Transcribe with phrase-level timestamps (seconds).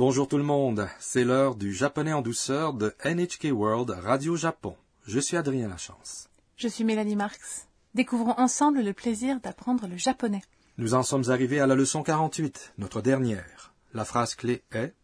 [0.00, 4.74] Bonjour tout le monde, c'est l'heure du japonais en douceur de NHK World Radio Japon.
[5.06, 6.30] Je suis Adrien Lachance.
[6.56, 7.68] Je suis Mélanie Marx.
[7.92, 10.40] Découvrons ensemble le plaisir d'apprendre le japonais.
[10.78, 13.74] Nous en sommes arrivés à la leçon 48, notre dernière.
[13.92, 14.94] La phrase clé est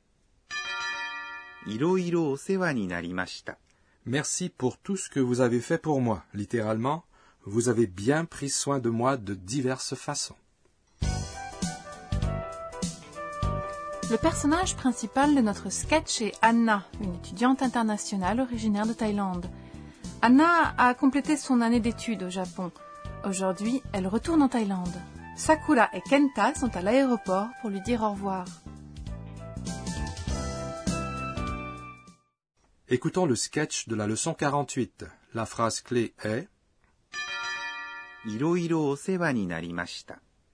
[4.06, 6.24] Merci pour tout ce que vous avez fait pour moi.
[6.32, 7.04] Littéralement,
[7.44, 10.36] vous avez bien pris soin de moi de diverses façons.
[14.08, 19.46] Le personnage principal de notre sketch est Anna, une étudiante internationale originaire de Thaïlande.
[20.22, 22.70] Anna a complété son année d'études au Japon.
[23.24, 24.94] Aujourd'hui, elle retourne en Thaïlande.
[25.36, 28.44] Sakura et Kenta sont à l'aéroport pour lui dire au revoir.
[32.88, 35.04] Écoutons le sketch de la leçon 48.
[35.34, 36.46] La phrase clé est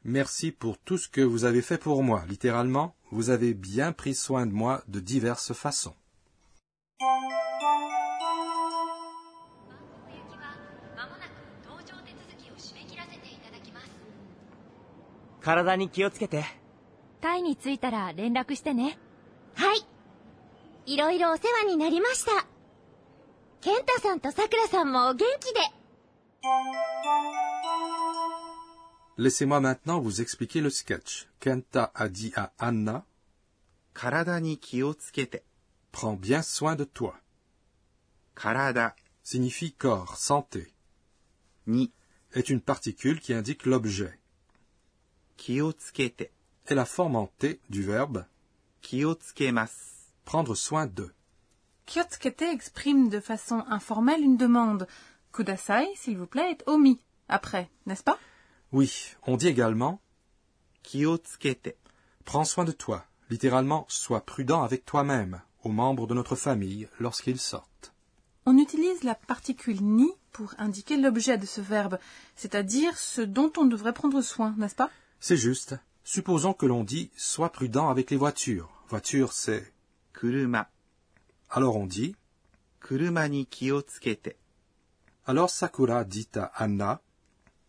[0.04, 4.14] Merci pour tout ce que vous avez fait pour moi, littéralement vous avez bien pris
[4.14, 5.94] soin de moi de diverses façons.
[6.98, 7.06] 行
[10.30, 10.56] きは
[10.96, 11.30] まもなく
[11.62, 13.90] 搭乗手続きを締め切らせていただきます
[15.42, 16.44] 体に気をつけて。
[17.20, 18.98] タイに着いたら連絡してね
[19.54, 19.86] はい
[20.86, 22.46] いろいろお世話になりました
[23.60, 25.60] ケンタさんとさくらさんもお元気で
[29.18, 31.28] Laissez-moi maintenant vous expliquer le sketch.
[31.38, 33.04] Kenta a dit à Anna
[33.94, 35.42] Karada ni kiotsukete.
[35.90, 37.14] Prends bien soin de toi.
[38.34, 40.72] Karada signifie corps, santé.
[41.66, 41.92] Ni
[42.32, 44.18] est une particule qui indique l'objet.
[45.36, 46.30] Kiotsukete
[46.66, 48.24] est la forme en T du verbe.
[50.24, 51.12] Prendre soin de.
[51.86, 54.86] Kyotsukete exprime de façon informelle une demande.
[55.32, 58.18] Kudasai, s'il vous plaît, est omis après, n'est-ce pas?
[58.72, 60.00] Oui, on dit également
[62.24, 67.38] Prends soin de toi, littéralement sois prudent avec toi-même, aux membres de notre famille lorsqu'ils
[67.38, 67.92] sortent.
[68.46, 71.98] On utilise la particule ni pour indiquer l'objet de ce verbe,
[72.34, 74.90] c'est-à-dire ce dont on devrait prendre soin, n'est-ce pas?
[75.20, 75.76] C'est juste.
[76.02, 78.70] Supposons que l'on dit sois prudent avec les voitures.
[78.88, 79.72] Voiture, c'est
[80.14, 80.68] kuruma.
[81.50, 82.16] Alors on dit
[82.80, 83.46] kuruma ni.
[85.26, 87.00] Alors Sakura dit à Anna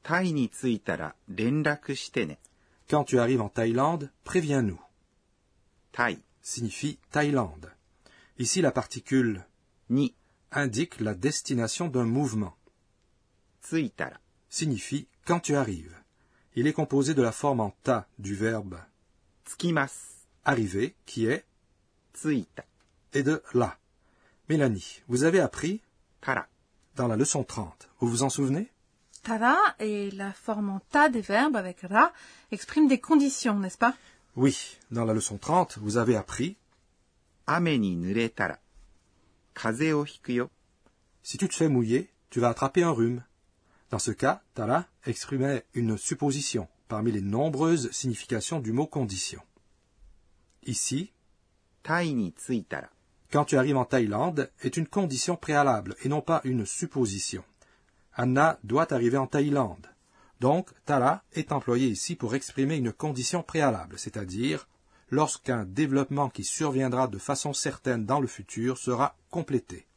[0.03, 2.39] タイに着いたら連絡してね。
[2.89, 4.79] Quand tu arrives en Thaïlande, préviens-nous.
[5.93, 7.71] タイ Signifie Thaïlande.
[8.39, 9.45] Ici, la particule
[9.91, 10.15] に
[10.51, 12.55] indique la destination d'un mouvement.
[13.63, 14.21] 着いたら
[14.51, 15.95] Signifie quand tu arrives.
[16.55, 18.79] Il est composé de la forme en ta du verbe
[19.45, 20.27] 着きます。
[20.45, 21.45] arriver, qui est,
[22.15, 22.65] 着いた。
[23.13, 23.79] et de là.
[24.49, 25.83] Mélanie, vous avez appris
[26.21, 26.49] から。
[26.97, 27.89] dans la leçon 30.
[28.01, 28.71] Vous vous en souvenez
[29.24, 32.12] stara et la forme en ta des verbes avec ra
[32.52, 33.96] expriment des conditions, n'est-ce pas?
[34.36, 36.58] Oui, dans la leçon 30, vous avez appris
[41.24, 43.24] Si tu te fais mouiller, tu vas attraper un rhume.
[43.92, 49.42] Dans ce cas, tara exprimait une supposition parmi les nombreuses significations du mot condition.
[50.66, 51.14] Ici,
[53.32, 57.44] quand tu arrives en Thaïlande est une condition préalable et non pas une supposition.
[58.16, 59.88] Anna doit arriver en Thaïlande.
[60.40, 64.68] Donc, Tara est employé ici pour exprimer une condition préalable, c'est-à-dire
[65.10, 69.88] lorsqu'un développement qui surviendra de façon certaine dans le futur sera complété.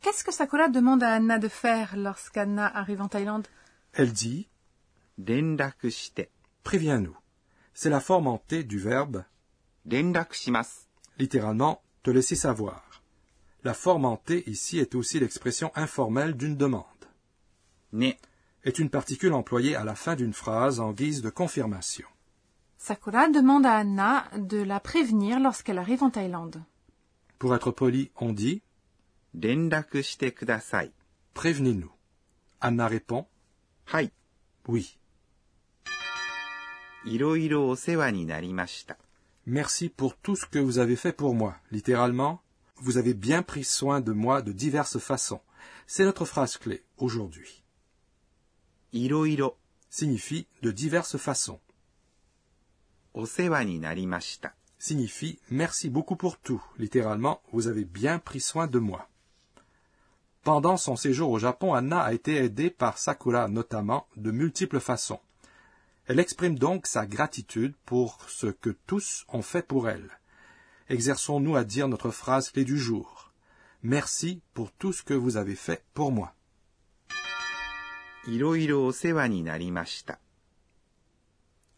[0.00, 3.46] Qu'est-ce que Sakura demande à Anna de faire lorsqu'Anna arrive en Thaïlande?
[3.92, 4.48] Elle dit
[6.62, 7.16] Préviens-nous.
[7.72, 9.24] C'est la forme en T du verbe
[11.18, 13.02] Littéralement, te laisser savoir.
[13.62, 16.84] La forme en T ici est aussi l'expression informelle d'une demande.
[18.64, 22.08] Est une particule employée à la fin d'une phrase en guise de confirmation.
[22.78, 26.62] Sakura demande à Anna de la prévenir lorsqu'elle arrive en Thaïlande.
[27.38, 28.62] Pour être poli, on dit
[31.34, 31.92] Prévenez-nous.
[32.60, 33.26] Anna répond
[34.68, 34.98] Oui.
[39.46, 41.56] Merci pour tout ce que vous avez fait pour moi.
[41.70, 42.40] Littéralement,
[42.76, 45.40] vous avez bien pris soin de moi de diverses façons.
[45.86, 47.63] C'est notre phrase clé aujourd'hui
[49.90, 51.58] signifie de diverses façons.
[53.12, 53.62] Osewa
[54.78, 59.08] signifie merci beaucoup pour tout, littéralement vous avez bien pris soin de moi.
[60.44, 65.20] Pendant son séjour au Japon, Anna a été aidée par Sakura notamment de multiples façons.
[66.06, 70.20] Elle exprime donc sa gratitude pour ce que tous ont fait pour elle.
[70.88, 73.32] Exerçons-nous à dire notre phrase clé du jour.
[73.82, 76.34] Merci pour tout ce que vous avez fait pour moi.
[78.27, 80.19] いろいろお世話になりました。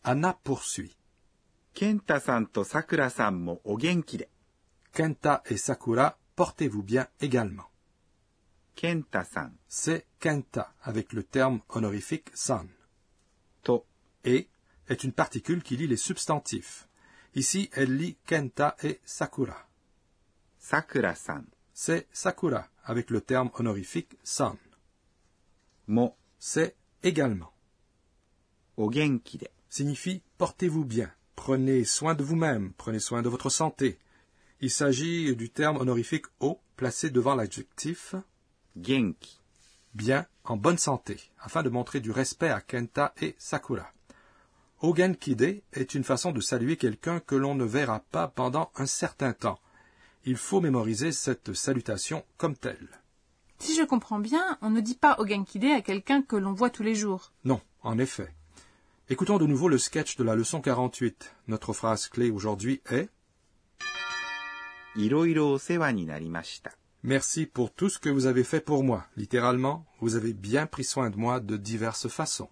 [0.03, 0.91] Anna poursuit.
[1.73, 4.29] 健太さんとさくらさんもお元気で。
[4.93, 7.69] Kenta et Sakura, portez-vous bien également.
[8.75, 12.67] 健太さん C'est Kenta avec le terme honorifique san.
[13.63, 13.85] と
[14.25, 14.49] Et
[14.89, 16.87] est une particule qui lie les substantifs.
[17.35, 19.65] Ici, elle lie Kenta et Sakura.
[20.59, 24.57] さくらさん C'est Sakura avec le terme honorifique san.
[25.87, 27.52] も c'est également.
[28.76, 33.98] Ogenkide signifie portez-vous bien, prenez soin de vous-même, prenez soin de votre santé.
[34.60, 38.14] Il s'agit du terme honorifique o placé devant l'adjectif
[38.80, 39.40] genki,
[39.94, 43.90] bien en bonne santé, afin de montrer du respect à Kenta et Sakura.
[44.80, 49.32] Ogenkide est une façon de saluer quelqu'un que l'on ne verra pas pendant un certain
[49.32, 49.58] temps.
[50.24, 52.88] Il faut mémoriser cette salutation comme telle.
[53.58, 56.70] Si je comprends bien, on ne dit pas au Ogenkide à quelqu'un que l'on voit
[56.70, 57.32] tous les jours.
[57.44, 58.34] Non, en effet.
[59.08, 61.34] Écoutons de nouveau le sketch de la leçon 48.
[61.48, 63.08] Notre phrase clé aujourd'hui est
[67.02, 69.06] Merci pour tout ce que vous avez fait pour moi.
[69.16, 72.48] Littéralement, vous avez bien pris soin de moi de diverses façons.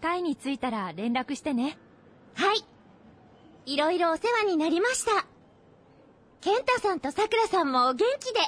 [0.00, 1.78] タイに着いたら連絡してね
[2.34, 2.52] は
[3.66, 5.26] いいろいろお世話になりました
[6.40, 8.40] 健太さんとさくらさんもお元気で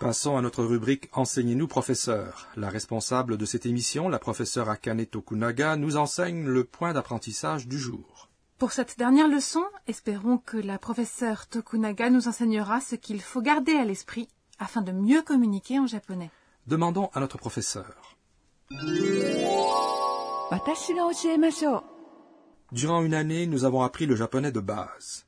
[0.00, 2.48] Passons à notre rubrique Enseignez-nous, professeur.
[2.56, 7.78] La responsable de cette émission, la professeure Akane Tokunaga, nous enseigne le point d'apprentissage du
[7.78, 8.28] jour.
[8.58, 13.76] Pour cette dernière leçon, espérons que la professeure Tokunaga nous enseignera ce qu'il faut garder
[13.76, 16.30] à l'esprit afin de mieux communiquer en japonais.
[16.66, 18.07] Demandons à notre professeur.
[22.71, 25.25] Durant une année, nous avons appris le japonais de base.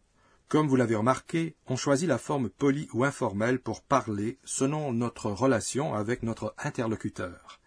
[0.48, 5.32] Comme vous l'avez remarqué, on choisit la forme polie ou informelle pour parler selon notre
[5.32, 7.60] relation avec notre interlocuteur.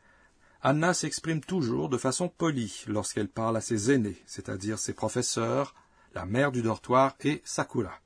[0.62, 5.74] Anna s'exprime toujours de façon polie lorsqu'elle parle à ses aînés, c'est-à-dire ses professeurs,
[6.14, 7.98] la mère du dortoir et Sakura.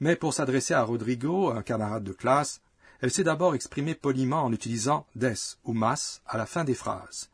[0.00, 2.60] Mais pour s'adresser à Rodrigo, un camarade de classe,
[3.00, 5.34] elle s'est d'abord exprimée poliment en utilisant des
[5.64, 7.30] ou mas à la fin des phrases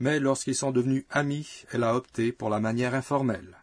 [0.00, 3.58] mais lorsqu'ils sont devenus amis, elle a opté pour la manière informelle.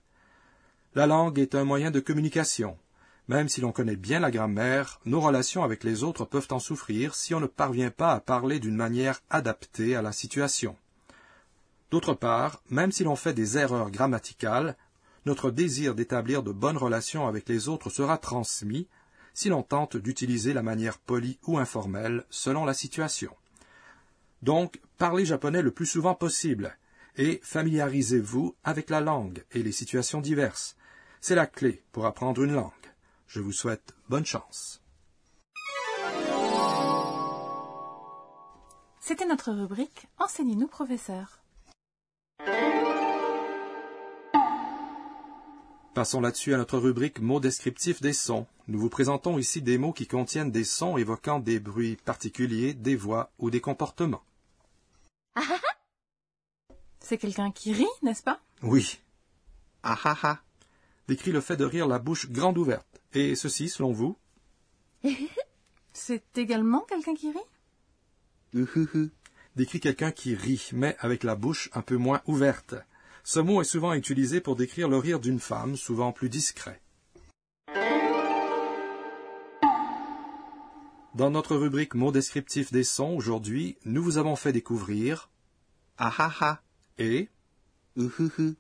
[0.94, 2.78] La langue est un moyen de communication.
[3.28, 7.14] Même si l'on connaît bien la grammaire, nos relations avec les autres peuvent en souffrir
[7.16, 10.78] si on ne parvient pas à parler d'une manière adaptée à la situation.
[11.92, 14.78] D'autre part, même si l'on fait des erreurs grammaticales,
[15.26, 18.88] notre désir d'établir de bonnes relations avec les autres sera transmis
[19.38, 23.36] si l'on tente d'utiliser la manière polie ou informelle selon la situation.
[24.42, 26.76] Donc, parlez japonais le plus souvent possible
[27.18, 30.76] et familiarisez-vous avec la langue et les situations diverses.
[31.22, 32.72] C'est la clé pour apprendre une langue.
[33.28, 34.82] Je vous souhaite bonne chance.
[39.00, 41.44] C'était notre rubrique Enseignez-nous, professeur.
[45.98, 48.46] Passons là-dessus à notre rubrique mots descriptifs des sons.
[48.68, 52.96] Nous vous présentons ici des mots qui contiennent des sons évoquant des bruits particuliers, des
[52.96, 54.22] voix ou des comportements.
[55.34, 56.76] Ah, ah, ah.
[57.00, 58.40] C'est quelqu'un qui rit, n'est-ce pas?
[58.62, 59.00] Oui.
[59.82, 60.40] Ah, ah
[61.08, 63.02] décrit le fait de rire la bouche grande ouverte.
[63.14, 64.16] Et ceci, selon vous?
[65.94, 67.40] C'est également quelqu'un qui rit?
[68.54, 69.10] Hum, hum, hum.
[69.56, 72.76] Décrit quelqu'un qui rit, mais avec la bouche un peu moins ouverte.
[73.30, 76.80] Ce mot est souvent utilisé pour décrire le rire d'une femme, souvent plus discret.
[81.14, 85.30] Dans notre rubrique mots descriptifs des sons, aujourd'hui, nous vous avons fait découvrir
[85.98, 86.62] ahaha
[87.00, 87.28] et
[87.98, 88.56] uhuhu.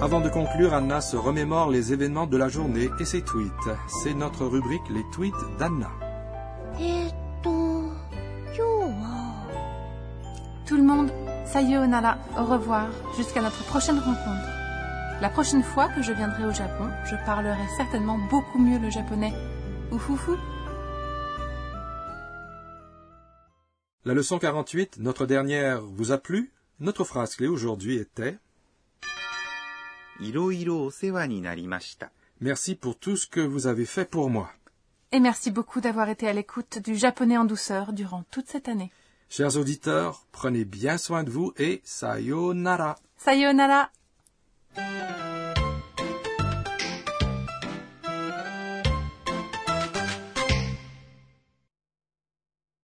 [0.00, 3.50] Avant de conclure, Anna se remémore les événements de la journée et ses tweets.
[4.04, 5.90] C'est notre rubrique Les tweets d'Anna.
[10.68, 11.10] Tout le monde,
[11.46, 14.46] sayonara, au revoir, jusqu'à notre prochaine rencontre.
[15.22, 19.32] La prochaine fois que je viendrai au Japon, je parlerai certainement beaucoup mieux le japonais.
[19.90, 20.36] Oufoufou
[24.04, 26.52] La leçon 48, notre dernière, vous a plu?
[26.80, 28.36] Notre phrase clé aujourd'hui était
[32.42, 34.50] Merci pour tout ce que vous avez fait pour moi.
[35.12, 38.92] Et merci beaucoup d'avoir été à l'écoute du japonais en douceur durant toute cette année.
[39.30, 42.96] Chers auditeurs, prenez bien soin de vous et sayonara.
[43.18, 43.90] Sayonara